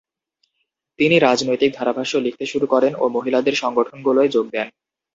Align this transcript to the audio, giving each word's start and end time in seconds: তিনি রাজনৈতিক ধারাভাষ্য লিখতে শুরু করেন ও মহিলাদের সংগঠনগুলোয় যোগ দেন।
তিনি 0.99 1.15
রাজনৈতিক 1.19 1.71
ধারাভাষ্য 1.75 2.13
লিখতে 2.17 2.45
শুরু 2.45 2.65
করেন 2.67 2.93
ও 2.95 3.05
মহিলাদের 3.07 3.55
সংগঠনগুলোয় 3.55 4.29
যোগ 4.29 4.45
দেন। 4.51 4.67